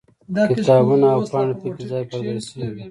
کتابونه 0.55 1.07
او 1.15 1.21
پاڼې 1.31 1.53
پکې 1.61 1.85
ځای 1.91 2.03
پر 2.09 2.19
ځای 2.25 2.39
شوي 2.47 2.67
وي. 2.71 2.79